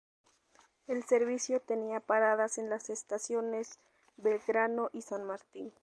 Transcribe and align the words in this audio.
El 0.87 1.03
servicio 1.03 1.59
tenía 1.59 1.99
paradas 1.99 2.57
en 2.57 2.71
las 2.71 2.89
estaciones 2.89 3.77
Belgrano 4.17 4.89
y 4.93 5.03
San 5.03 5.25
Martín. 5.25 5.71